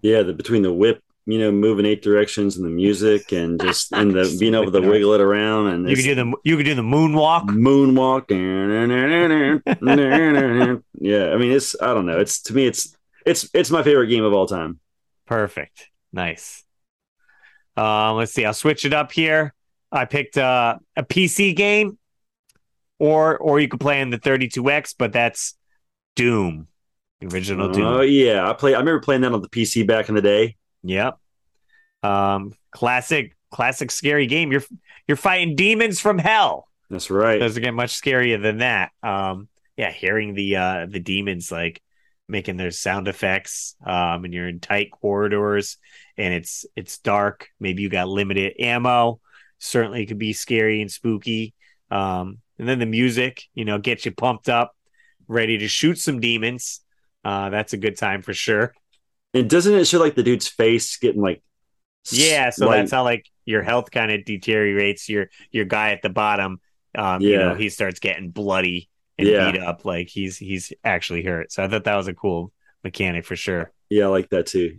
[0.03, 3.93] Yeah, the between the whip, you know, moving eight directions and the music and just
[3.93, 6.67] and the being able to wiggle it around and You could do the you could
[6.67, 7.47] do the moonwalk.
[7.49, 8.31] moonwalk.
[11.01, 12.19] yeah, I mean it's I don't know.
[12.19, 14.81] It's to me it's it's it's my favorite game of all time.
[15.27, 15.89] Perfect.
[16.13, 16.65] Nice.
[17.77, 18.45] Um, let's see.
[18.45, 19.55] I'll switch it up here.
[19.93, 21.99] I picked uh, a PC game,
[23.01, 25.55] or or you could play in the 32X, but that's
[26.15, 26.69] Doom,
[27.21, 27.87] the original Doom.
[27.87, 30.57] Oh yeah, I play I remember playing that on the PC back in the day.
[30.85, 31.19] Yep.
[32.03, 34.53] Um, classic, classic scary game.
[34.53, 34.63] You're
[35.09, 36.69] you're fighting demons from hell.
[36.91, 37.41] That's right.
[37.41, 38.91] Doesn't get much scarier than that.
[39.03, 41.81] Um, yeah, hearing the uh the demons like
[42.29, 43.77] making their sound effects.
[43.85, 45.79] Um, and you're in tight corridors,
[46.19, 47.49] and it's it's dark.
[47.59, 49.21] Maybe you got limited ammo.
[49.59, 51.55] Certainly could be scary and spooky.
[51.91, 54.77] Um, and then the music, you know, gets you pumped up,
[55.27, 56.81] ready to shoot some demons.
[57.25, 58.75] Uh, that's a good time for sure.
[59.35, 61.43] And doesn't it show like the dude's face getting like
[62.11, 65.09] Yeah, so like- that's how like your health kind of deteriorates.
[65.09, 66.61] Your your guy at the bottom,
[66.95, 67.59] um, you know, Yeah.
[67.59, 69.51] he starts getting bloody and Yeah.
[69.51, 71.51] beat up, like he's he's actually hurt.
[71.53, 72.53] So I thought that was a cool
[72.85, 73.73] mechanic for sure.
[73.89, 74.79] Yeah, I like that too.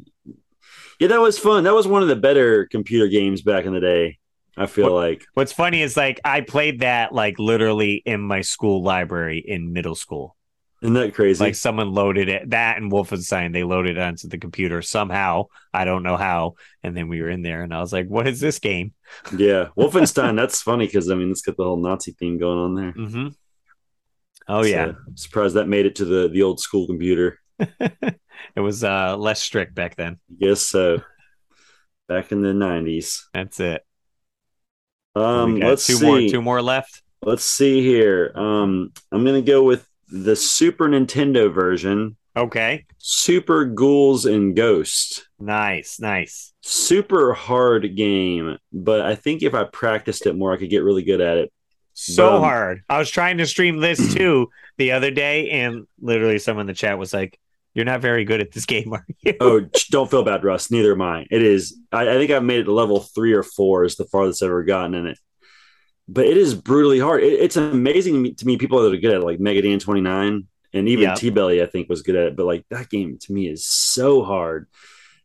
[0.99, 1.63] Yeah, that was fun.
[1.63, 4.19] That was one of the better computer games back in the day.
[4.57, 5.25] I feel like.
[5.33, 9.95] What's funny is like I played that like literally in my school library in middle
[9.95, 10.35] school.
[10.81, 11.43] Isn't that crazy?
[11.43, 15.45] Like someone loaded it that and Wolfenstein, they loaded it onto the computer somehow.
[15.73, 16.55] I don't know how.
[16.81, 18.93] And then we were in there and I was like, what is this game?
[19.37, 20.35] yeah, Wolfenstein.
[20.35, 22.93] that's funny because I mean, it's got the whole Nazi theme going on there.
[22.93, 23.27] Mm-hmm.
[24.47, 24.85] Oh yeah.
[24.87, 27.39] So, surprised that made it to the the old school computer.
[28.55, 30.19] It was uh less strict back then.
[30.29, 31.01] I guess so.
[32.07, 33.27] Back in the nineties.
[33.33, 33.83] That's it.
[35.15, 36.05] Um, let's two see.
[36.05, 37.01] more two more left.
[37.23, 38.31] Let's see here.
[38.35, 42.17] Um, I'm gonna go with the Super Nintendo version.
[42.35, 42.85] Okay.
[42.97, 45.27] Super Ghouls and Ghost.
[45.37, 46.53] Nice, nice.
[46.61, 51.03] Super hard game, but I think if I practiced it more, I could get really
[51.03, 51.51] good at it.
[51.93, 52.83] So Um, hard.
[52.89, 56.73] I was trying to stream this too the other day, and literally someone in the
[56.73, 57.37] chat was like,
[57.73, 59.33] You're not very good at this game, are you?
[59.39, 60.69] Oh, don't feel bad, Russ.
[60.71, 61.25] Neither am I.
[61.31, 61.77] It is.
[61.91, 64.47] I, I think I've made it to level three or four is the farthest I've
[64.49, 65.17] ever gotten in it.
[66.07, 67.23] But it is brutally hard.
[67.23, 70.47] It, it's amazing to me, people that are good at it, like Megadan twenty nine,
[70.73, 71.15] and even Yeah.
[71.15, 71.61] T Belly.
[71.61, 72.35] I think was good at it.
[72.35, 74.67] But like that game to me is so hard.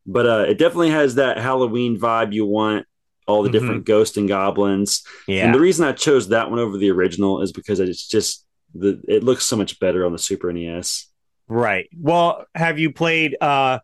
[0.06, 2.86] But uh, it definitely has that Halloween vibe you want.
[3.26, 3.52] All the Mhm.
[3.52, 5.02] different ghosts and goblins.
[5.26, 5.46] Yeah.
[5.46, 9.02] And the reason I chose that one over the original is because it's just the
[9.08, 11.06] it looks so much better on the Super NES.
[11.48, 11.88] Right.
[11.98, 13.80] Well, have you played uh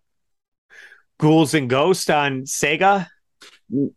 [1.19, 3.07] Ghouls and Ghosts on Sega?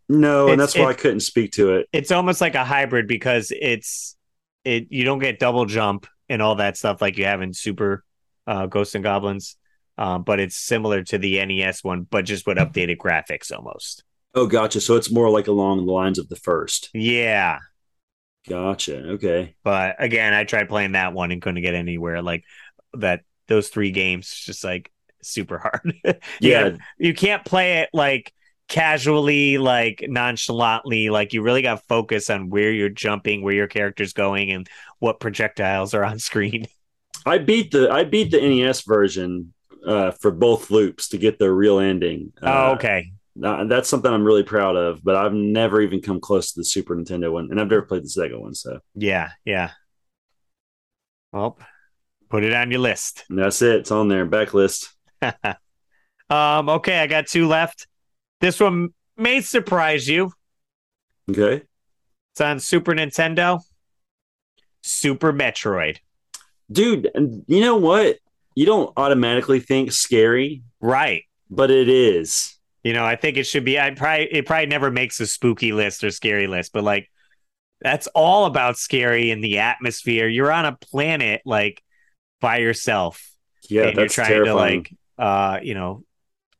[0.07, 1.89] No, and that's why I couldn't speak to it.
[1.91, 4.15] It's almost like a hybrid because it's
[4.63, 8.03] it you don't get double jump and all that stuff like you have in Super
[8.47, 9.57] uh Ghosts and Goblins.
[9.97, 14.03] Um, but it's similar to the NES one, but just with updated graphics almost.
[14.33, 14.81] Oh, gotcha.
[14.81, 16.89] So it's more like along the lines of the first.
[16.93, 17.59] Yeah.
[18.47, 18.97] Gotcha.
[19.11, 19.55] Okay.
[19.63, 22.21] But again, I tried playing that one and couldn't get anywhere.
[22.21, 22.43] Like
[22.93, 25.93] that, those three games, just like super hard.
[26.05, 26.63] you Yeah.
[26.69, 28.33] gotta- you can't play it like
[28.67, 31.09] casually, like nonchalantly.
[31.09, 34.67] Like you really got to focus on where you're jumping, where your character's going, and
[34.99, 36.67] what projectiles are on screen.
[37.25, 39.53] I beat the I beat the NES version
[39.85, 42.33] uh, for both loops to get the real ending.
[42.41, 43.11] oh, Uh, okay.
[43.43, 45.03] uh, that's something I'm really proud of.
[45.03, 48.03] But I've never even come close to the Super Nintendo one, and I've never played
[48.03, 48.53] the Sega one.
[48.53, 49.71] So Yeah, yeah.
[51.31, 51.57] Well,
[52.35, 53.23] put it on your list.
[53.29, 53.75] and that's it.
[53.75, 54.25] It's on there.
[54.25, 54.89] Backlist.
[56.29, 57.87] um, okay, I got two left.
[58.41, 60.31] This one may surprise you.
[61.29, 61.63] Okay.
[62.33, 63.61] It's on Super Nintendo.
[64.83, 65.97] Super Metroid.
[66.71, 67.09] Dude,
[67.47, 68.17] you know what?
[68.55, 71.23] You don't automatically think scary, Right.
[71.49, 72.57] but it is.
[72.83, 73.79] You know, I think it should be.
[73.79, 77.09] I probably it probably never makes a spooky list or scary list, but like
[77.81, 80.27] that's all about scary in the atmosphere.
[80.27, 81.81] You're on a planet like
[82.45, 83.27] by yourself.
[83.67, 84.83] Yeah, and you're trying terrifying.
[84.83, 86.03] to like uh, you know,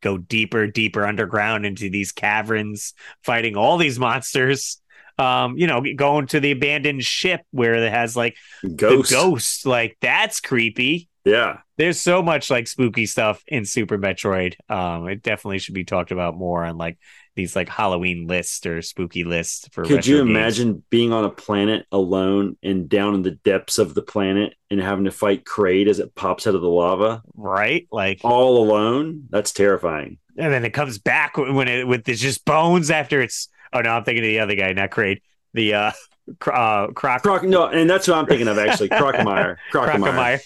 [0.02, 2.94] go deeper, deeper underground into these caverns,
[3.24, 4.82] fighting all these monsters.
[5.18, 8.36] Um, you know, going to the abandoned ship where it has like
[8.76, 9.12] Ghost.
[9.12, 9.66] the ghost.
[9.66, 11.08] Like that's creepy.
[11.24, 11.60] Yeah.
[11.78, 14.56] There's so much like spooky stuff in Super Metroid.
[14.70, 16.98] Um, it definitely should be talked about more on like
[17.36, 19.84] these like Halloween lists or spooky lists for.
[19.84, 20.30] Could you games.
[20.30, 24.80] imagine being on a planet alone and down in the depths of the planet and
[24.80, 27.88] having to fight Kraid as it pops out of the lava right?
[27.92, 29.28] Like, all alone?
[29.30, 30.18] That's terrifying.
[30.38, 33.50] and then it comes back when it with it's just bones after it's.
[33.74, 35.22] Oh no, I'm thinking of the other guy, not Kraid.
[35.54, 35.92] The uh,
[36.48, 38.90] uh croc Croc, no, and that's what I'm thinking of actually.
[38.90, 39.58] Crocomire.
[39.74, 40.42] Crocomire.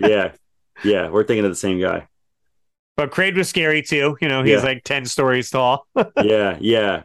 [0.00, 0.32] Yeah.
[0.82, 1.10] Yeah.
[1.10, 2.08] We're thinking of the same guy.
[2.96, 4.16] But Kraid was scary too.
[4.20, 4.62] You know, he's Yeah.
[4.62, 5.86] like ten stories tall.
[6.22, 6.58] Yeah.
[6.60, 7.02] Yeah.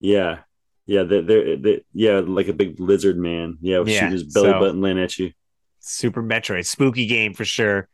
[0.00, 0.38] Yeah.
[0.86, 1.02] Yeah.
[1.04, 2.20] They're, they're, they yeah.
[2.24, 3.58] Like a big lizard man.
[3.60, 3.82] Yeah.
[3.86, 5.32] Yeah, Shoot his belly so- button land at you.
[5.80, 7.88] Super Metroid, spooky game for sure.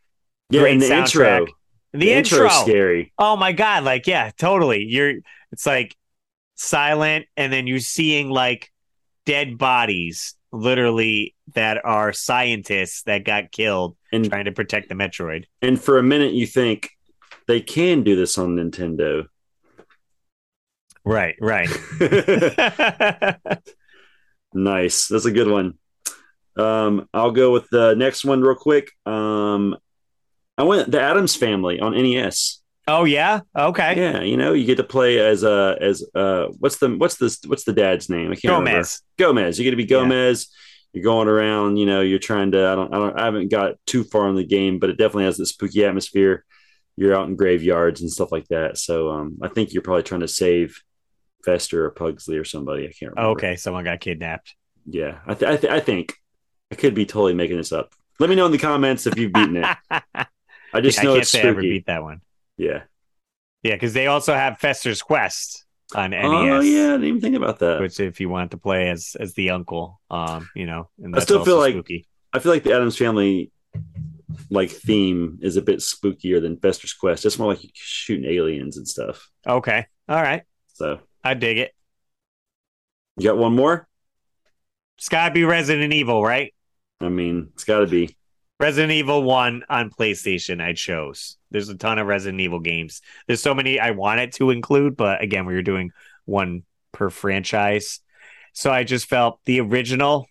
[0.49, 0.61] Yeah.
[0.63, 1.41] Great and the soundtrack.
[1.41, 1.47] intro.
[1.93, 3.13] And the, intro, is scary.
[3.19, 4.85] oh my god, like yeah, totally.
[4.85, 5.17] You're
[5.51, 5.95] it's like
[6.55, 8.73] silent, and then you're seeing like
[9.27, 15.45] dead bodies, literally that are scientists that got killed And trying to protect the Metroid.
[15.61, 16.89] And for a minute, you think
[17.47, 19.27] they can do this on Nintendo.
[21.05, 21.69] Right, right.
[24.55, 25.09] nice.
[25.09, 25.79] That's a good one.
[26.57, 28.91] Um, I'll go with the next one real quick.
[29.07, 29.77] Um,
[30.59, 32.61] I went the Addams Family on NES.
[32.87, 33.95] oh yeah, okay.
[33.97, 37.35] Yeah, you know, you get to play as uh as uh what's the what's the
[37.47, 38.31] what's the dad's name?
[38.31, 38.71] I can't remember.
[38.71, 39.03] Gomez.
[39.19, 39.59] Gomez.
[39.59, 40.01] You get to be Yeah.
[40.01, 40.49] Gomez.
[40.93, 41.79] You're going around.
[41.79, 42.69] You know, you're trying to.
[42.69, 42.95] I don't.
[42.95, 43.19] I don't.
[43.19, 46.45] I haven't got too far in the game, but it definitely has this spooky atmosphere.
[46.97, 48.77] You're out in graveyards and stuff like that.
[48.79, 50.83] So um, I think you're probably trying to save
[51.45, 52.85] Fester or Pugsley or somebody.
[52.85, 53.31] I can't remember.
[53.39, 54.55] Okay, someone got kidnapped.
[54.87, 56.15] Yeah, I, th- I, th- I think
[56.71, 57.95] I could be totally making this up.
[58.19, 59.67] Let me know in the comments if you've beaten it.
[60.75, 61.71] I just Yeah, I know can't it's say I ever spooky.
[61.71, 62.21] beat that one.
[62.57, 62.83] Yeah.
[63.63, 66.25] Yeah, because they also have Fester's Quest on NES.
[66.25, 67.81] Oh yeah, I didn't even think about that.
[67.81, 71.21] Which, if you want to play as as the uncle, um, you know, and I
[71.21, 72.07] still feel like- spooky.
[72.33, 73.52] I feel like the Addams Family
[74.51, 77.25] like theme is a bit spookier than Fester's Quest.
[77.25, 79.31] It's more like shooting aliens and stuff.
[79.47, 80.43] Okay, all right,
[80.75, 81.73] So I dig it.
[83.17, 83.87] you got one more?
[84.99, 86.55] It's got to be Resident Evil, right?
[87.01, 88.17] I mean, it's got to be.
[88.61, 91.37] Resident Evil 1 on PlayStation, I chose.
[91.51, 93.03] There's a ton of Resident Evil games.
[93.27, 95.91] There's so many I wanted to include, but again, we were doing
[96.27, 97.99] one per franchise.
[98.53, 100.27] So I just felt the original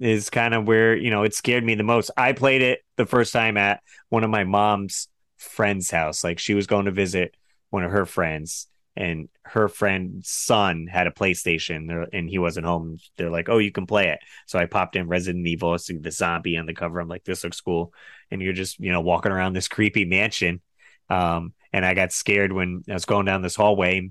[0.00, 2.10] is kind of where, you know, it scared me the most.
[2.16, 6.22] I played it the first time at one of my mom's friend's house.
[6.22, 7.34] Like she was going to visit
[7.70, 12.98] one of her friends and her friend's son had a PlayStation and he wasn't home.
[13.16, 16.10] They're like, "Oh, you can play it." So I popped in Resident Evil, see the
[16.10, 16.98] zombie on the cover.
[16.98, 17.92] I'm like, "This looks cool."
[18.30, 20.62] And you're just, you know, walking around this creepy mansion.
[21.10, 24.10] Um, and I got scared when I was going down this hallway.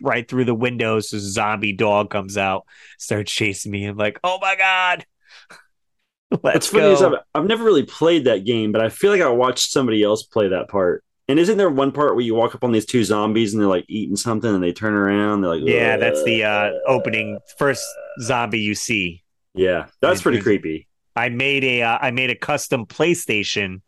[0.00, 2.64] Right through the windows, this zombie dog comes out,
[2.98, 3.84] starts chasing me.
[3.84, 5.06] I'm like, "Oh my god!"
[6.30, 6.92] Let's What's funny go.
[6.92, 10.02] is I've, I've never really played that game, but I feel like I watched somebody
[10.02, 11.02] else play that part.
[11.26, 13.68] And isn't there one part where you walk up on these two zombies and they're
[13.68, 15.42] like eating something and they turn around?
[15.42, 17.84] They're like, yeah, that's the uh, opening first
[18.22, 19.22] zombie you see.
[19.54, 20.88] Yeah, that's pretty creepy.
[21.16, 23.80] I made a uh, I made a custom PlayStation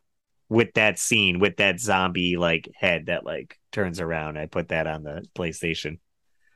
[0.50, 4.36] with that scene with that zombie like head that like turns around.
[4.36, 5.98] I put that on the PlayStation.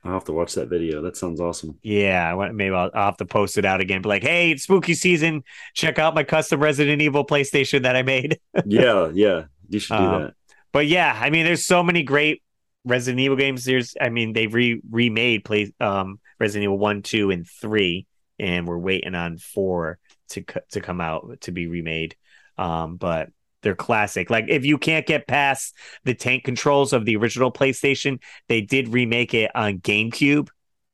[0.04, 1.00] I'll have to watch that video.
[1.00, 1.78] That sounds awesome.
[1.83, 4.02] Yeah, I want maybe I'll, I'll have to post it out again.
[4.02, 5.44] Be like, hey, it's spooky season.
[5.72, 8.38] Check out my custom Resident Evil PlayStation that I made.
[8.66, 10.35] yeah, yeah, you should do Um, that.
[10.72, 12.42] But yeah, I mean, there's so many great
[12.85, 13.64] Resident Evil games.
[13.64, 18.06] There's, I mean, they've re remade play um Resident Evil one, two, and three,
[18.38, 19.98] and we're waiting on four
[20.31, 22.16] to co- to come out to be remade.
[22.58, 23.31] Um, but
[23.65, 24.31] they're classic.
[24.31, 28.88] Like if you can't get past the tank controls of the original PlayStation, they did
[28.90, 30.48] remake it on GameCube,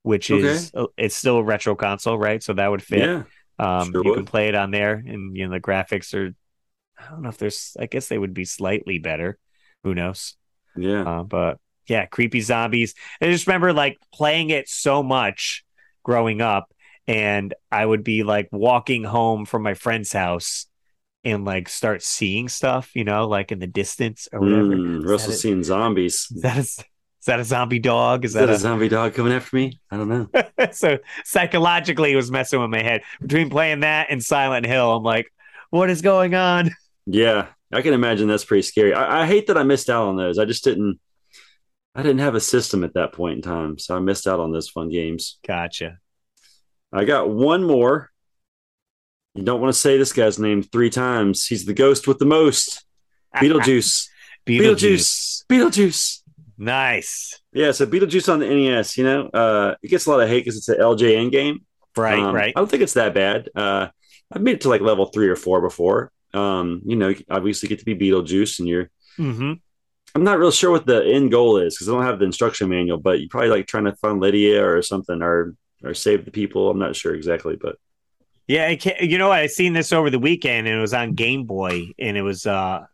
[0.04, 2.42] which is uh, it's still a retro console, right?
[2.42, 3.00] So that would fit.
[3.00, 3.24] Yeah,
[3.58, 4.16] Um, Sure you would.
[4.16, 6.34] can play it on there, and you know the graphics are.
[6.98, 7.76] I don't know if there's.
[7.78, 9.38] I guess they would be slightly better.
[9.84, 10.36] Who knows?
[10.76, 11.02] yeah.
[11.04, 12.94] Uh, but yeah, creepy zombies.
[13.20, 15.64] I just remember like playing it so much
[16.02, 16.72] growing up,
[17.06, 20.66] and I would be like walking home from my friend's house
[21.24, 24.68] and like start seeing stuff, you know, like in the distance or whatever.
[24.76, 26.28] Mm, Is Russell a- seeing zombies.
[26.34, 26.84] Is that a, is
[27.26, 28.24] that a zombie dog?
[28.24, 29.78] Is Is that that a zombie dog coming after me?
[29.90, 30.28] I don't know.
[30.72, 34.94] so psychologically it was messing with my head between playing that and Silent Hill.
[34.96, 35.30] I'm like,
[35.70, 36.70] what is going on?
[37.06, 38.92] Yeah, I can imagine that's pretty scary.
[38.94, 40.38] I, I hate that I missed out on those.
[40.38, 41.00] I just didn't.
[41.94, 44.52] I didn't have a system at that point in time, so I missed out on
[44.52, 45.38] those fun games.
[45.44, 45.98] Gotcha.
[46.92, 48.09] I got one more.
[49.40, 51.46] You don't want to say this guy's name three times.
[51.46, 52.84] He's the ghost with the most.
[53.36, 54.06] Beetlejuice.
[54.46, 55.46] Beetlejuice.
[55.46, 56.20] Beetlejuice.
[56.58, 57.40] Nice.
[57.54, 60.40] Yeah, so Beetlejuice on the NES, you know, uh, it gets a lot of hate
[60.44, 61.64] because it's an LJN game.
[61.96, 62.52] Right, Um, right.
[62.54, 63.48] I don't think it's that bad.
[63.54, 63.88] Uh,
[64.30, 66.12] I've made it to like level three or four before.
[66.34, 68.90] Um, you know, obviously get to be Beetlejuice, and you're.
[69.16, 69.54] hmm
[70.14, 72.68] I'm not real sure what the end goal is because I don't have the instruction
[72.68, 76.30] manual, but you're probably like trying to find Lydia or something, or or save the
[76.30, 76.68] people.
[76.68, 77.76] I'm not sure exactly, but
[78.50, 79.30] Yeah, you know?
[79.30, 82.46] I seen this over the weekend, and it was on Game Boy, and it was
[82.46, 82.84] uh,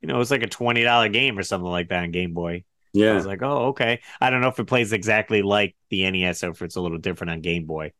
[0.00, 2.32] you know, it was like a twenty dollar game or something like that on Game
[2.32, 2.62] Boy.
[2.92, 4.02] Yeah, I was like, oh, okay.
[4.20, 6.98] I don't know if it plays exactly like the NES or if it's a little
[6.98, 7.90] different on Game Boy,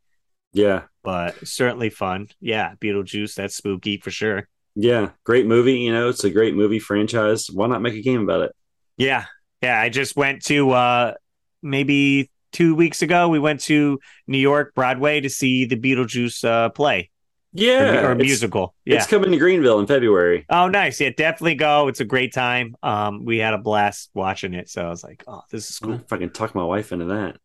[0.52, 2.28] yeah, but certainly fun.
[2.40, 4.48] Yeah, Beetlejuice, that's spooky for sure.
[4.76, 5.10] yeah.
[5.24, 5.78] Great movie.
[5.78, 7.50] You know, it's a great movie franchise.
[7.50, 8.52] Why not make a game about it?
[8.96, 9.24] Yeah,
[9.60, 9.80] yeah.
[9.80, 11.14] I just went to uh,
[11.60, 13.28] maybe two weeks ago.
[13.28, 17.10] We went to New York Broadway to see the Beetlejuice uh, play
[17.52, 18.74] Yeah, or, or it's- musical.
[18.86, 18.96] Yeah.
[18.96, 20.46] It's coming to Greenville in February.
[20.48, 20.98] Oh, nice.
[21.00, 21.88] Yeah, definitely go.
[21.88, 22.74] It's a great time.
[22.82, 24.70] Um, we had a blast watching it.
[24.70, 26.06] So I was like, oh, this is I'm gonna cool.
[26.08, 27.36] fucking tuck my wife into that.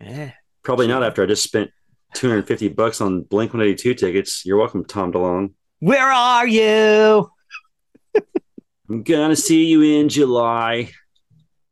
[0.00, 0.32] Yeah.
[0.64, 1.70] Probably not after I just spent
[2.14, 4.42] 250 bucks on Blink 182 tickets.
[4.46, 5.52] You're welcome, Tom DeLonge.
[5.80, 7.30] Where are you?
[8.88, 10.90] I'm gonna see you in July.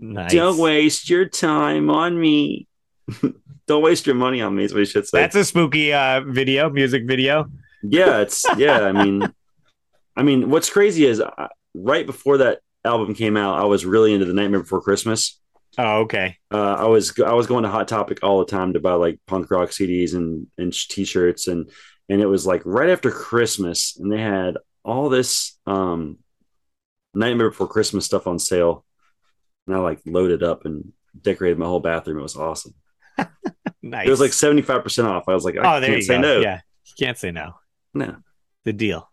[0.01, 0.33] Nice.
[0.33, 2.67] Don't waste your time on me.
[3.67, 4.65] Don't waste your money on me.
[4.65, 5.21] Is what you should say.
[5.21, 7.47] That's a spooky uh, video, music video.
[7.83, 8.81] yeah, it's yeah.
[8.81, 9.33] I mean,
[10.17, 14.13] I mean, what's crazy is uh, right before that album came out, I was really
[14.13, 15.39] into the Nightmare Before Christmas.
[15.79, 16.37] Oh, okay.
[16.51, 19.19] uh, I was I was going to Hot Topic all the time to buy like
[19.27, 21.71] punk rock CDs and and t-shirts and
[22.09, 26.19] and it was like right after Christmas and they had all this um
[27.15, 28.85] Nightmare Before Christmas stuff on sale
[29.67, 32.19] and I like loaded up and decorated my whole bathroom.
[32.19, 32.75] It was awesome.
[33.83, 34.07] Nice.
[34.07, 35.25] It was like seventy five percent off.
[35.29, 36.21] I was like, I oh, there can't you say go.
[36.21, 36.41] no.
[36.41, 36.61] Yeah.
[36.85, 37.55] You can't say no.
[37.95, 38.17] No.
[38.65, 39.11] The deal.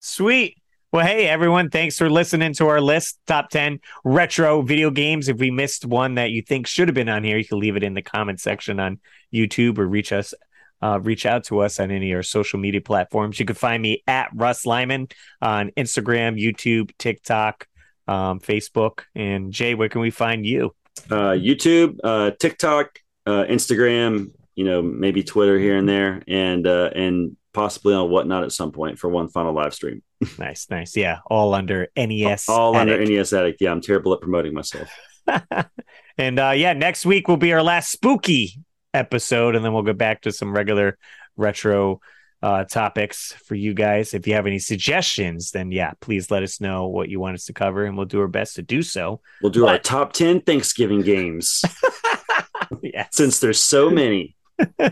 [0.00, 0.56] Sweet.
[0.92, 1.70] Well, hey, everyone.
[1.70, 5.28] Thanks for listening to our list top 10 retro video games.
[5.28, 7.76] If we missed one that you think should have been on here, you can leave
[7.76, 9.00] it in the comment section on
[9.32, 10.34] YouTube or reach us.
[10.82, 13.40] Uh, reach out to us on any of our social media platforms.
[13.40, 15.08] You can find me at Russ Lyman
[15.40, 17.66] on Instagram, YouTube, TikTok,
[18.06, 19.00] um, Facebook.
[19.14, 20.74] And Jay, where can we find you?
[21.10, 26.90] Uh, YouTube, uh, TikTok, uh, Instagram, you know, maybe Twitter here and there, and uh,
[26.94, 30.02] and possibly on whatnot at some point for one final live stream.
[30.38, 30.96] Nice, nice.
[30.96, 32.48] Yeah, all under NES.
[32.48, 33.60] all under NES Addict.
[33.60, 34.88] Yeah, I'm terrible at promoting myself.
[36.18, 38.54] and uh, yeah, next week will be our last spooky
[38.94, 40.96] episode, and then we'll go back to some regular
[41.36, 42.00] retro
[42.44, 44.12] uh, topics for you guys.
[44.12, 47.46] If you have any suggestions, then yeah, please let us know what you want us
[47.46, 49.22] to cover, and we'll do our best to do so.
[49.42, 51.64] We'll do our top 10 Thanksgiving games
[52.82, 54.36] yeah, since there's so many.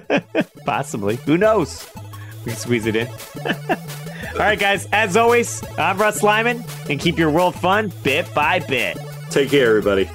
[0.65, 1.17] possibly.
[1.17, 1.89] Who knows?
[2.45, 3.07] We can squeeze it in.
[3.07, 4.89] All right, guys.
[4.91, 8.97] As always, I'm Russ Lyman, and keep your world fun bit by bit.
[9.31, 10.11] Take care, everybody.